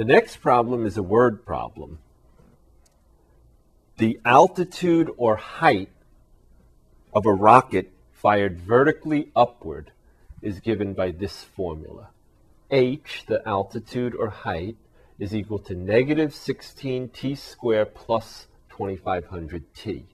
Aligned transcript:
The 0.00 0.06
next 0.06 0.38
problem 0.38 0.86
is 0.86 0.96
a 0.96 1.02
word 1.02 1.44
problem. 1.44 1.98
The 3.98 4.18
altitude 4.24 5.10
or 5.18 5.36
height 5.36 5.90
of 7.12 7.26
a 7.26 7.34
rocket 7.34 7.92
fired 8.10 8.58
vertically 8.58 9.30
upward 9.36 9.92
is 10.40 10.60
given 10.60 10.94
by 10.94 11.10
this 11.10 11.44
formula. 11.44 12.08
h, 12.70 13.24
the 13.26 13.46
altitude 13.46 14.14
or 14.14 14.30
height, 14.30 14.78
is 15.18 15.34
equal 15.34 15.58
to 15.58 15.74
negative 15.74 16.34
16 16.34 17.10
t 17.10 17.34
squared 17.34 17.94
plus 17.94 18.46
2500 18.70 19.74
t. 19.74 20.06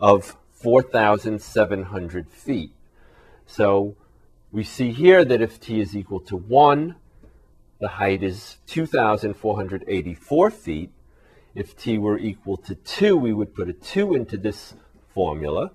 of 0.00 0.36
4,700 0.52 2.28
feet? 2.28 2.72
So 3.46 3.96
we 4.52 4.64
see 4.64 4.92
here 4.92 5.24
that 5.24 5.40
if 5.40 5.60
t 5.60 5.80
is 5.80 5.96
equal 5.96 6.20
to 6.20 6.36
1, 6.36 6.96
the 7.78 7.88
height 7.88 8.22
is 8.22 8.56
2,484 8.66 10.50
feet. 10.50 10.90
If 11.54 11.76
t 11.76 11.96
were 11.98 12.18
equal 12.18 12.56
to 12.58 12.74
2, 12.74 13.16
we 13.16 13.32
would 13.32 13.54
put 13.54 13.68
a 13.68 13.72
2 13.72 14.14
into 14.14 14.36
this 14.36 14.74
formula 15.14 15.70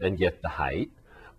and 0.00 0.16
get 0.16 0.42
the 0.42 0.48
height. 0.48 0.90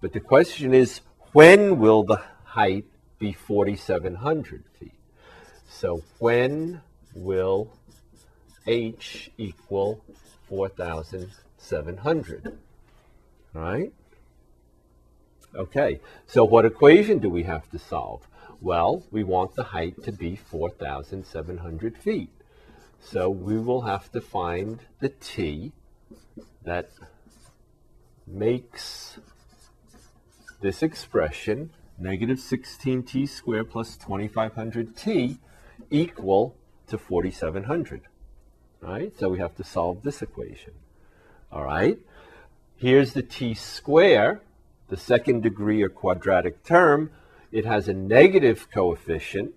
But 0.01 0.13
the 0.13 0.19
question 0.19 0.73
is, 0.73 1.01
when 1.33 1.79
will 1.79 2.03
the 2.03 2.21
height 2.43 2.85
be 3.19 3.33
4,700 3.33 4.63
feet? 4.79 4.91
So 5.69 6.03
when 6.19 6.81
will 7.15 7.71
h 8.65 9.31
equal 9.37 10.01
4,700? 10.49 12.57
All 13.55 13.61
right? 13.61 13.93
Okay, 15.55 16.01
so 16.27 16.43
what 16.43 16.65
equation 16.65 17.19
do 17.19 17.29
we 17.29 17.43
have 17.43 17.69
to 17.71 17.79
solve? 17.79 18.27
Well, 18.61 19.03
we 19.11 19.23
want 19.23 19.55
the 19.55 19.63
height 19.63 20.03
to 20.03 20.11
be 20.11 20.35
4,700 20.35 21.97
feet. 21.97 22.29
So 22.99 23.29
we 23.29 23.57
will 23.57 23.81
have 23.81 24.11
to 24.11 24.21
find 24.21 24.79
the 24.99 25.09
t 25.09 25.71
that 26.63 26.89
makes 28.25 29.19
this 30.61 30.81
expression, 30.81 31.71
negative 31.97 32.37
16t 32.37 33.27
squared 33.27 33.69
plus 33.69 33.97
2500t, 33.97 35.37
equal 35.89 36.55
to 36.87 36.97
4700. 36.97 38.01
All 38.83 38.89
right, 38.89 39.11
so 39.17 39.29
we 39.29 39.39
have 39.39 39.55
to 39.55 39.63
solve 39.63 40.03
this 40.03 40.21
equation. 40.21 40.73
All 41.51 41.63
right, 41.63 41.97
here's 42.75 43.13
the 43.13 43.23
t 43.23 43.53
square, 43.53 44.41
the 44.89 44.97
second 44.97 45.43
degree 45.43 45.81
or 45.81 45.89
quadratic 45.89 46.63
term. 46.63 47.11
It 47.51 47.65
has 47.65 47.87
a 47.87 47.93
negative 47.93 48.67
coefficient, 48.71 49.53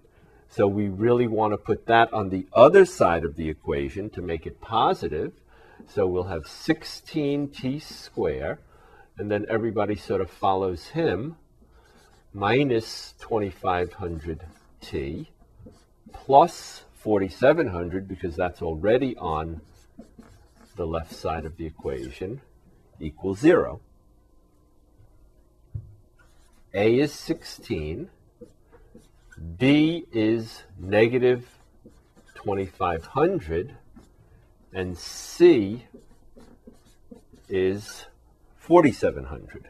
so 0.49 0.66
we 0.66 0.89
really 0.89 1.27
want 1.27 1.53
to 1.53 1.59
put 1.59 1.87
that 1.87 2.12
on 2.12 2.31
the 2.31 2.47
other 2.53 2.84
side 2.84 3.25
of 3.25 3.37
the 3.37 3.49
equation 3.49 4.10
to 4.10 4.22
make 4.22 4.47
it 4.47 4.60
positive. 4.60 5.33
So 5.87 6.06
we'll 6.06 6.25
have 6.25 6.44
16t 6.44 7.83
squared, 7.83 8.59
and 9.21 9.31
then 9.31 9.45
everybody 9.51 9.97
sort 9.97 10.23
of 10.23 10.31
follows 10.31 10.87
him, 10.87 11.37
minus 12.33 13.13
2500t 13.21 15.27
plus 16.11 16.85
4700 16.95 18.09
because 18.09 18.35
that's 18.35 18.63
already 18.63 19.15
on 19.19 19.61
the 20.77 20.87
left 20.87 21.13
side 21.13 21.45
of 21.45 21.59
the 21.59 21.67
equation 21.67 22.41
equals 22.99 23.41
0. 23.41 23.83
A 26.73 26.99
is 26.99 27.13
16, 27.13 28.09
B 29.59 30.07
is 30.13 30.63
negative 30.79 31.47
2500, 32.37 33.77
and 34.73 34.97
C 34.97 35.85
is 37.51 38.07
4700. 38.71 39.69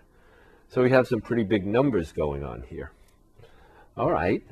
So 0.68 0.82
we 0.82 0.90
have 0.90 1.08
some 1.08 1.22
pretty 1.22 1.42
big 1.42 1.66
numbers 1.66 2.12
going 2.12 2.44
on 2.44 2.64
here. 2.68 2.92
All 3.96 4.10
right. 4.10 4.42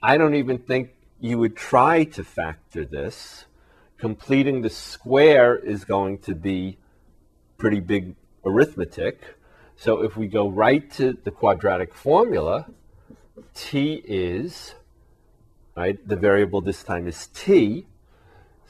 I 0.00 0.16
don't 0.18 0.36
even 0.36 0.58
think 0.58 0.90
you 1.20 1.38
would 1.38 1.56
try 1.56 2.04
to 2.04 2.22
factor 2.22 2.84
this. 2.84 3.46
Completing 3.98 4.62
the 4.62 4.70
square 4.70 5.56
is 5.56 5.84
going 5.84 6.18
to 6.18 6.36
be 6.36 6.78
pretty 7.56 7.80
big 7.80 8.14
arithmetic. 8.46 9.20
So 9.74 10.04
if 10.04 10.16
we 10.16 10.28
go 10.28 10.48
right 10.48 10.88
to 10.92 11.18
the 11.24 11.32
quadratic 11.32 11.92
formula, 11.92 12.68
t 13.52 14.00
is, 14.04 14.76
right, 15.76 15.98
the 16.06 16.14
variable 16.14 16.60
this 16.60 16.84
time 16.84 17.08
is 17.08 17.26
t. 17.34 17.86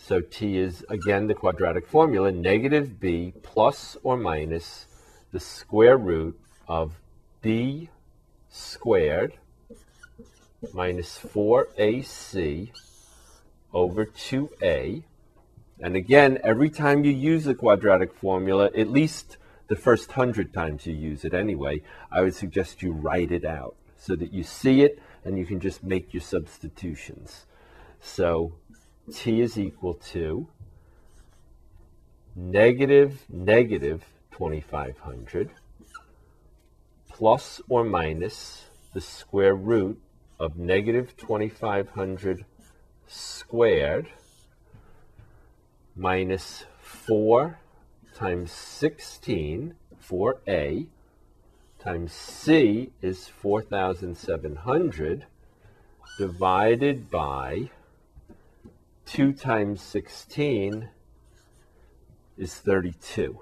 So 0.06 0.20
t 0.20 0.59
is, 0.59 0.84
again, 0.91 1.28
the 1.28 1.34
quadratic 1.34 1.87
formula, 1.87 2.31
negative 2.31 3.00
b 3.00 3.32
plus 3.42 3.97
or 4.03 4.19
minus 4.19 4.84
the 5.32 5.41
square 5.41 5.97
root 5.97 6.38
of 6.69 7.00
b 7.41 7.88
squared 8.50 9.32
minus 10.75 11.19
4ac 11.19 12.69
over 13.72 14.04
2a. 14.04 15.04
And 15.81 15.97
again, 15.97 16.38
every 16.44 16.69
time 16.69 17.04
you 17.04 17.10
use 17.10 17.44
the 17.44 17.54
quadratic 17.54 18.12
formula, 18.12 18.66
at 18.76 18.91
least 18.91 19.38
the 19.69 19.76
first 19.76 20.12
hundred 20.12 20.53
times 20.53 20.84
you 20.84 20.92
use 20.92 21.25
it 21.25 21.32
anyway, 21.32 21.81
I 22.12 22.21
would 22.21 22.34
suggest 22.34 22.82
you 22.82 22.92
write 22.92 23.32
it 23.32 23.47
out 23.47 23.75
so 23.97 24.15
that 24.16 24.34
you 24.34 24.42
see 24.42 24.82
it 24.82 24.98
and 25.25 25.38
you 25.38 25.47
can 25.47 25.60
just 25.60 25.82
make 25.82 26.12
your 26.12 26.21
substitutions. 26.21 27.47
So 28.03 28.53
t 29.12 29.41
is 29.41 29.59
equal 29.59 29.95
to 29.95 30.47
negative 32.34 33.24
negative 33.28 34.04
2500 34.33 35.51
plus 37.09 37.60
or 37.68 37.84
minus 37.84 38.66
the 38.92 39.01
square 39.01 39.54
root 39.54 40.01
of 40.41 40.56
negative 40.56 41.16
2500 41.16 42.45
squared 43.06 44.09
minus 45.97 46.65
4 46.80 47.59
times 48.15 48.53
16, 48.53 49.74
for 49.98 50.41
A 50.47 50.86
times 51.78 52.12
c 52.12 52.91
is 53.03 53.28
4,700 53.28 55.27
divided 56.18 57.10
by 57.10 57.71
2 59.06 59.33
times 59.33 59.80
16 59.83 60.89
is 62.36 62.54
32. 62.54 63.41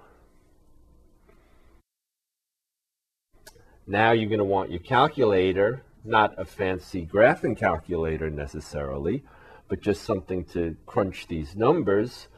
Now 3.86 4.12
you're 4.12 4.28
going 4.28 4.38
to 4.38 4.44
want 4.44 4.70
your 4.70 4.80
calculator 4.80 5.82
not 6.04 6.34
a 6.38 6.44
fancy 6.44 7.06
graphing 7.06 7.56
calculator 7.56 8.30
necessarily, 8.30 9.22
but 9.68 9.80
just 9.80 10.02
something 10.02 10.44
to 10.44 10.76
crunch 10.86 11.26
these 11.28 11.54
numbers, 11.54 12.28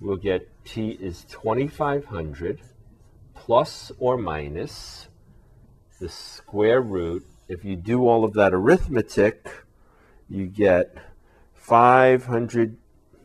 we'll 0.00 0.16
get 0.16 0.48
t 0.64 0.90
is 0.90 1.24
2500 1.24 2.60
plus 3.34 3.92
or 3.98 4.16
minus 4.16 5.08
the 6.00 6.08
square 6.08 6.80
root. 6.80 7.26
If 7.48 7.64
you 7.64 7.76
do 7.76 8.08
all 8.08 8.24
of 8.24 8.32
that 8.34 8.54
arithmetic, 8.54 9.64
you 10.28 10.46
get 10.46 10.96
500, 11.62 12.76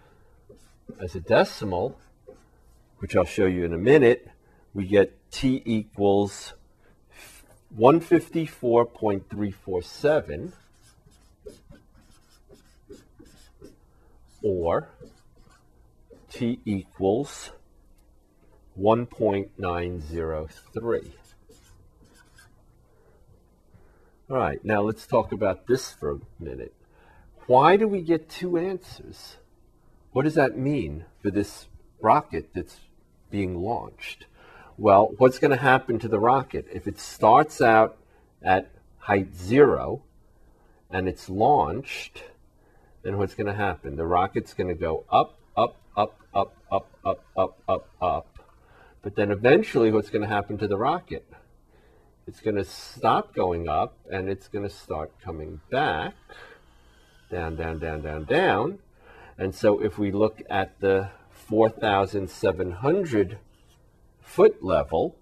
as 1.01 1.17
a 1.17 1.21
decimal, 1.21 1.99
which 2.99 3.17
I'll 3.17 3.25
show 3.25 3.47
you 3.47 3.65
in 3.65 3.73
a 3.73 3.79
minute, 3.79 4.29
we 4.73 4.87
get 4.87 5.19
t 5.33 5.61
equals 5.65 6.53
154.347 7.77 10.53
or 14.43 14.91
t 16.31 16.61
equals 16.65 17.51
1.903. 18.79 21.11
All 24.31 24.37
right, 24.37 24.65
now 24.65 24.81
let's 24.81 25.07
talk 25.07 25.33
about 25.33 25.67
this 25.67 25.93
for 25.93 26.13
a 26.13 26.21
minute. 26.41 26.73
Why 27.47 27.77
do 27.77 27.87
we 27.87 28.01
get 28.01 28.31
two 28.31 28.57
answers? 28.57 29.37
What 30.13 30.23
does 30.23 30.35
that 30.35 30.57
mean 30.57 31.05
for 31.21 31.31
this 31.31 31.67
rocket 32.01 32.51
that's 32.55 32.81
being 33.31 33.61
launched? 33.61 34.27
Well, 34.79 35.13
what's 35.19 35.39
going 35.39 35.51
to 35.51 35.57
happen 35.57 35.99
to 36.01 36.09
the 36.09 36.19
rocket? 36.19 36.67
If 36.73 36.87
it 36.87 36.99
starts 36.99 37.61
out 37.61 37.99
at 38.43 38.71
height 38.99 39.37
zero 39.37 40.03
and 40.91 41.07
it's 41.07 41.29
launched, 41.29 42.23
then 43.03 43.19
what's 43.19 43.35
going 43.35 43.47
to 43.47 43.55
happen? 43.55 43.97
The 43.97 44.07
rocket's 44.07 44.55
going 44.55 44.69
to 44.69 44.75
go 44.75 45.05
up, 45.11 45.39
up, 45.57 45.77
up, 45.97 46.19
up, 46.35 46.57
up, 46.73 46.91
up, 47.05 47.25
up, 47.37 47.59
up, 47.69 47.89
up. 48.01 48.34
But 49.05 49.15
then 49.17 49.31
eventually, 49.31 49.93
what's 49.93 50.09
going 50.09 50.23
to 50.23 50.29
happen 50.29 50.57
to 50.59 50.67
the 50.67 50.79
rocket? 50.79 51.27
It's 52.27 52.41
going 52.41 52.57
to 52.57 52.65
stop 52.65 53.35
going 53.35 53.69
up 53.69 53.99
and 54.11 54.31
it's 54.31 54.49
going 54.49 54.67
to 54.67 54.75
start 54.75 55.13
coming 55.23 55.61
back 55.71 56.15
down, 57.31 57.57
down, 57.57 57.81
down, 57.81 58.01
down, 58.01 58.25
down. 58.25 58.79
And 59.37 59.55
so 59.55 59.79
if 59.79 59.99
we 59.99 60.11
look 60.11 60.41
at 60.49 60.81
the 60.81 61.11
4,700 61.31 63.39
foot 64.23 64.65
level, 64.65 65.17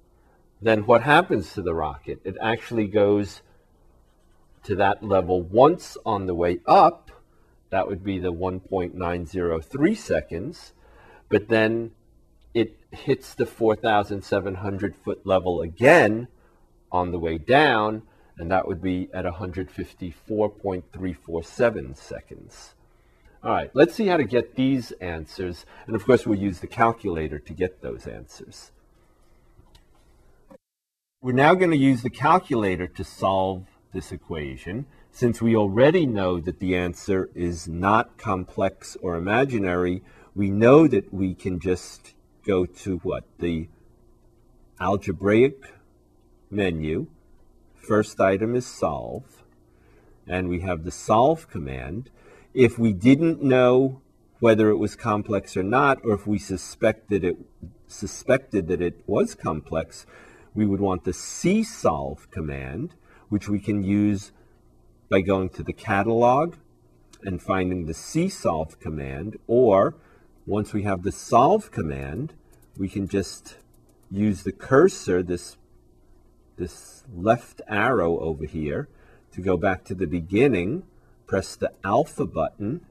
then 0.61 0.87
what 0.87 1.02
happens 1.02 1.52
to 1.55 1.62
the 1.62 1.75
rocket? 1.75 2.20
It 2.23 2.37
actually 2.40 2.87
goes 2.87 3.43
to 4.62 4.76
that 4.76 5.02
level 5.02 5.43
once 5.43 5.96
on 6.06 6.26
the 6.26 6.37
way 6.37 6.61
up. 6.67 7.11
That 7.70 7.88
would 7.88 8.05
be 8.05 8.20
the 8.20 8.32
1.903 8.32 9.96
seconds. 9.96 10.73
But 11.29 11.49
then 11.49 11.90
it 12.54 12.76
hits 12.90 13.34
the 13.34 13.46
4,700 13.46 14.96
foot 14.96 15.26
level 15.26 15.62
again 15.62 16.28
on 16.90 17.10
the 17.10 17.19
way 17.19 17.38
down 17.38 18.02
and 18.38 18.50
that 18.50 18.66
would 18.66 18.82
be 18.82 19.08
at 19.12 19.25
154.347 19.25 21.96
seconds. 21.96 22.75
All 23.44 23.50
right, 23.50 23.70
let's 23.75 23.94
see 23.94 24.06
how 24.06 24.16
to 24.16 24.25
get 24.25 24.56
these 24.56 24.93
answers, 24.93 25.66
and 25.87 25.94
of 25.96 26.04
course 26.04 26.26
we'll 26.26 26.38
use 26.38 26.60
the 26.60 26.66
calculator 26.66 27.38
to 27.40 27.52
get 27.52 27.82
those 27.82 28.06
answers. 28.06 28.70
We're 31.20 31.32
now 31.32 31.55
going 31.55 31.72
to 31.72 31.76
use 31.76 32.02
the 32.02 32.10
calculator 32.10 32.87
to 32.87 33.05
solve 33.05 33.66
this 33.93 34.12
equation, 34.12 34.87
since 35.10 35.43
we 35.43 35.55
already 35.55 36.06
know 36.06 36.40
that 36.40 36.58
the 36.58 36.75
answer 36.75 37.28
is 37.34 37.69
not 37.69 38.16
complex 38.16 38.96
or 39.02 39.16
imaginary, 39.16 40.02
we 40.34 40.50
know 40.50 40.88
that 40.88 41.12
we 41.12 41.34
can 41.34 41.60
just 41.60 42.14
go 42.44 42.67
to 42.67 42.99
what? 42.99 43.25
The 43.39 43.69
algebraic 44.81 45.75
menu, 46.50 47.06
First 47.83 48.21
item 48.21 48.55
is 48.55 48.65
solve, 48.65 49.43
and 50.29 50.49
we 50.49 50.61
have 50.61 50.85
the 50.85 50.93
solve 50.93 51.50
command. 51.50 52.11
If 52.55 52.79
we 52.79 52.93
didn't 52.93 53.43
know 53.43 54.00
whether 54.39 54.71
it 54.71 54.77
was 54.77 54.94
complex 54.94 55.56
or 55.56 55.65
not, 55.65 55.99
or 56.05 56.15
if 56.15 56.25
we 56.25 56.39
suspected 56.39 57.25
it 57.25 57.37
suspected 57.89 58.69
that 58.69 58.81
it 58.81 59.03
was 59.06 59.35
complex, 59.35 60.06
we 60.55 60.65
would 60.65 60.81
want 60.81 61.03
the 61.03 61.12
csolve 61.12 62.31
command, 62.31 62.94
which 63.29 63.49
we 63.49 63.59
can 63.59 63.83
use 63.83 64.31
by 65.09 65.21
going 65.23 65.49
to 65.50 65.65
the 65.65 65.73
catalog 65.73 66.55
and 67.25 67.43
finding 67.43 67.87
the 67.87 67.94
csolve 67.94 68.79
command, 68.79 69.37
or 69.49 69.97
once 70.47 70.73
we 70.73 70.83
have 70.83 71.03
the 71.03 71.12
solve 71.12 71.71
command, 71.71 72.33
we 72.77 72.89
can 72.89 73.06
just 73.06 73.56
use 74.11 74.43
the 74.43 74.53
cursor, 74.53 75.23
this 75.23 75.56
this 76.56 77.05
left 77.12 77.62
arrow 77.67 78.19
over 78.21 78.44
here 78.44 78.89
to 79.33 79.41
go 79.41 79.56
back 79.56 79.85
to 79.85 79.94
the 79.94 80.06
beginning, 80.06 80.83
press 81.27 81.56
the 81.56 81.73
alpha 81.83 82.27
button, 82.27 82.83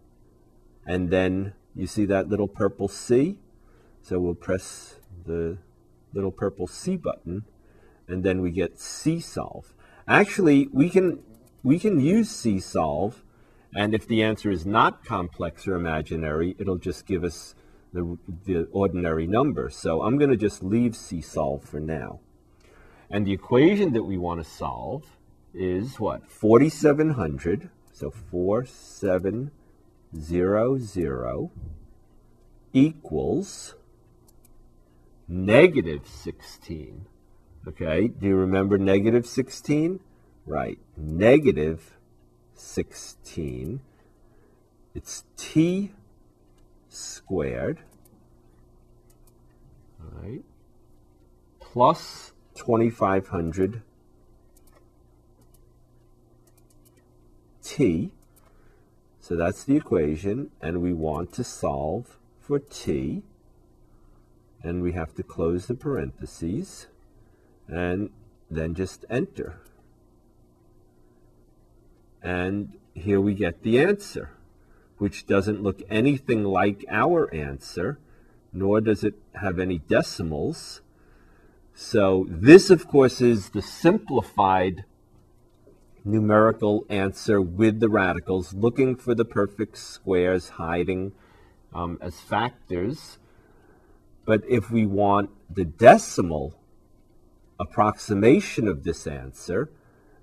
and 0.85 1.09
then 1.09 1.53
you 1.75 1.85
see 1.87 2.05
that 2.05 2.27
little 2.27 2.47
purple 2.47 2.87
C? 2.87 3.37
So 4.01 4.19
we'll 4.19 4.33
press 4.33 4.95
the 5.25 5.59
little 6.13 6.31
purple 6.31 6.67
C 6.67 6.97
button, 6.97 7.45
and 8.07 8.23
then 8.23 8.41
we 8.41 8.51
get 8.51 8.79
C 8.79 9.19
solve. 9.19 9.73
Actually, 10.07 10.67
we 10.73 10.89
can 10.89 11.19
we 11.63 11.77
can 11.77 11.99
use 11.99 12.29
csolve, 12.61 13.23
and 13.73 13.93
if 13.93 14.07
the 14.07 14.23
answer 14.23 14.49
is 14.51 14.65
not 14.65 15.05
complex 15.05 15.67
or 15.67 15.75
imaginary, 15.75 16.55
it'll 16.59 16.77
just 16.77 17.05
give 17.05 17.23
us 17.23 17.55
the, 17.93 18.17
the 18.45 18.67
ordinary 18.71 19.27
number. 19.27 19.69
So 19.69 20.01
I'm 20.03 20.17
going 20.17 20.31
to 20.31 20.37
just 20.37 20.63
leave 20.63 20.95
C 20.95 21.21
solve 21.21 21.63
for 21.63 21.79
now. 21.79 22.19
And 23.09 23.25
the 23.25 23.33
equation 23.33 23.93
that 23.93 24.03
we 24.03 24.17
want 24.17 24.43
to 24.43 24.49
solve 24.49 25.05
is 25.53 25.99
what? 25.99 26.29
4700. 26.29 27.69
So 27.93 28.09
4700 28.09 29.51
equals 32.73 33.75
negative 35.27 36.07
16. 36.07 37.05
Okay, 37.67 38.07
do 38.07 38.27
you 38.27 38.35
remember 38.35 38.77
negative 38.77 39.25
16? 39.25 39.99
Right, 40.45 40.79
negative 40.97 41.97
16. 42.61 43.81
It's 44.93 45.23
t 45.37 45.91
squared, 46.89 47.79
all 49.99 50.21
right, 50.21 50.43
plus 51.59 52.33
2500 52.55 53.81
t. 57.63 58.11
So 59.19 59.35
that's 59.35 59.63
the 59.63 59.75
equation, 59.77 60.51
and 60.61 60.81
we 60.81 60.93
want 60.93 61.31
to 61.33 61.43
solve 61.43 62.17
for 62.39 62.59
t. 62.59 63.23
And 64.63 64.81
we 64.81 64.91
have 64.91 65.15
to 65.15 65.23
close 65.23 65.65
the 65.65 65.73
parentheses, 65.73 66.87
and 67.67 68.11
then 68.49 68.75
just 68.75 69.05
enter. 69.09 69.61
And 72.21 72.73
here 72.93 73.19
we 73.19 73.33
get 73.33 73.63
the 73.63 73.79
answer, 73.79 74.31
which 74.97 75.25
doesn't 75.25 75.63
look 75.63 75.81
anything 75.89 76.43
like 76.43 76.85
our 76.89 77.33
answer, 77.33 77.99
nor 78.53 78.81
does 78.81 79.03
it 79.03 79.15
have 79.35 79.59
any 79.59 79.79
decimals. 79.79 80.81
So 81.73 82.27
this, 82.29 82.69
of 82.69 82.87
course, 82.87 83.21
is 83.21 83.49
the 83.49 83.61
simplified 83.61 84.83
numerical 86.03 86.85
answer 86.89 87.41
with 87.41 87.79
the 87.79 87.89
radicals, 87.89 88.53
looking 88.53 88.95
for 88.95 89.15
the 89.15 89.25
perfect 89.25 89.77
squares 89.77 90.49
hiding 90.49 91.13
um, 91.73 91.97
as 92.01 92.19
factors. 92.19 93.17
But 94.25 94.43
if 94.47 94.69
we 94.69 94.85
want 94.85 95.29
the 95.49 95.65
decimal 95.65 96.55
approximation 97.59 98.67
of 98.67 98.83
this 98.83 99.07
answer, 99.07 99.71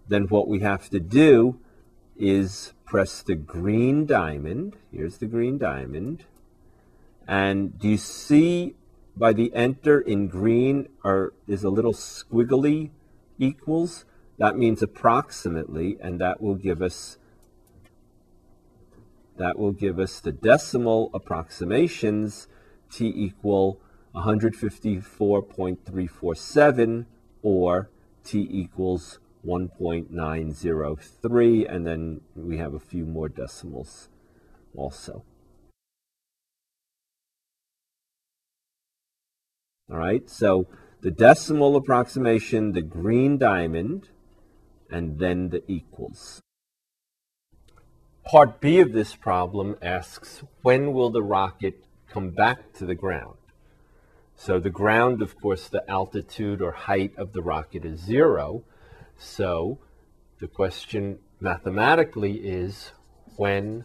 then 0.08 0.24
what 0.24 0.48
we 0.48 0.60
have 0.60 0.88
to 0.90 1.00
do 1.00 1.60
is 2.18 2.72
press 2.84 3.22
the 3.22 3.34
green 3.34 4.06
diamond. 4.06 4.76
Here's 4.92 5.18
the 5.18 5.26
green 5.26 5.58
diamond. 5.58 6.24
And 7.26 7.76
do 7.78 7.88
you 7.88 7.98
see 7.98 8.74
by 9.16 9.32
the 9.32 9.52
enter 9.54 10.00
in 10.00 10.28
green 10.28 10.88
are 11.04 11.32
is 11.46 11.64
a 11.64 11.70
little 11.70 11.92
squiggly 11.92 12.90
equals? 13.38 14.04
That 14.38 14.56
means 14.56 14.82
approximately, 14.82 15.98
and 16.00 16.18
that 16.20 16.40
will 16.40 16.54
give 16.54 16.80
us 16.80 17.18
that 19.36 19.58
will 19.58 19.72
give 19.72 19.98
us 20.00 20.20
the 20.20 20.32
decimal 20.32 21.10
approximations 21.14 22.48
t 22.90 23.12
equal 23.14 23.78
154.347 24.14 27.04
or 27.42 27.90
t 28.24 28.48
equals 28.50 29.18
1.903 29.46 31.72
and 31.72 31.86
then 31.86 32.20
we 32.34 32.58
have 32.58 32.74
a 32.74 32.80
few 32.80 33.06
more 33.06 33.28
decimals 33.28 34.08
also. 34.76 35.22
All 39.90 39.98
right, 39.98 40.28
so 40.28 40.66
the 41.00 41.10
decimal 41.10 41.76
approximation, 41.76 42.72
the 42.72 42.82
green 42.82 43.38
diamond, 43.38 44.10
and 44.90 45.18
then 45.18 45.48
the 45.48 45.62
equals. 45.70 46.42
Part 48.24 48.60
B 48.60 48.80
of 48.80 48.92
this 48.92 49.14
problem 49.14 49.76
asks, 49.80 50.42
when 50.62 50.92
will 50.92 51.08
the 51.08 51.22
rocket 51.22 51.84
come 52.10 52.30
back 52.30 52.74
to 52.74 52.84
the 52.84 52.94
ground? 52.94 53.36
So 54.36 54.60
the 54.60 54.70
ground, 54.70 55.22
of 55.22 55.40
course, 55.40 55.68
the 55.68 55.88
altitude 55.90 56.60
or 56.60 56.72
height 56.72 57.12
of 57.16 57.32
the 57.32 57.42
rocket 57.42 57.84
is 57.84 58.00
zero. 58.00 58.64
So 59.18 59.78
the 60.38 60.48
question 60.48 61.18
mathematically 61.40 62.36
is, 62.36 62.92
when 63.36 63.84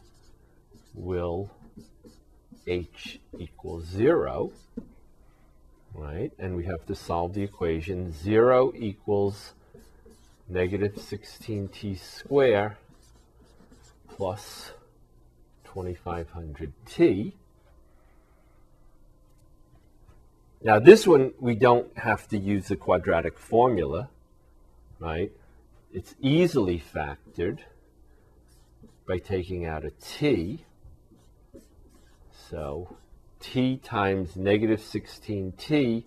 will 0.94 1.52
h 2.68 3.20
equal 3.38 3.82
zero? 3.82 4.52
Right, 5.96 6.32
and 6.40 6.56
we 6.56 6.66
have 6.66 6.86
to 6.88 6.96
solve 6.96 7.34
the 7.34 7.44
equation. 7.44 8.12
Zero 8.13 8.74
equals 8.75 9.54
negative 10.50 10.96
16t 10.96 12.00
squared 12.00 12.78
plus 14.08 14.72
2500t. 15.68 17.34
Now 20.63 20.80
this 20.80 21.06
one, 21.06 21.34
we 21.40 21.56
don't 21.56 21.96
have 21.98 22.28
to 22.30 22.38
use 22.38 22.70
the 22.70 22.75
quadratic 22.75 23.38
formula, 23.38 24.10
right? 25.04 25.32
It's 25.92 26.16
easily 26.22 26.82
factored 26.82 27.60
by 29.06 29.18
taking 29.20 29.66
out 29.66 29.84
a 29.84 29.92
t. 29.92 30.64
So 32.50 32.96
t 33.42 33.78
times 33.78 34.36
negative 34.38 34.80
16t 34.80 36.06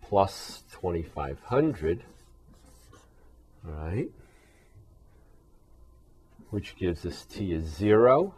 plus 0.00 0.62
2500, 0.70 2.04
right? 3.64 4.10
which 6.54 6.76
gives 6.76 7.04
us 7.04 7.24
t 7.24 7.52
is 7.52 7.64
0, 7.64 8.32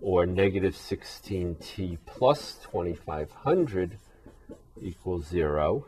or 0.00 0.24
negative 0.24 0.74
16t 0.74 1.98
plus 2.06 2.54
2500 2.62 3.98
equals 4.80 5.26
0, 5.26 5.84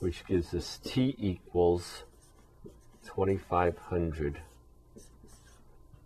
which 0.00 0.26
gives 0.26 0.54
us 0.54 0.78
t 0.84 1.14
equals 1.18 2.04
2500 3.04 4.40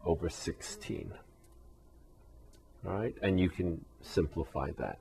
over 0.04 0.28
16. 0.28 1.12
All 2.86 2.92
right, 2.92 3.14
and 3.22 3.38
you 3.38 3.50
can 3.50 3.84
simplify 4.00 4.70
that. 4.78 4.98